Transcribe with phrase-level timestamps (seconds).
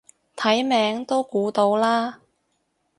[0.35, 2.21] 睇名都估到啦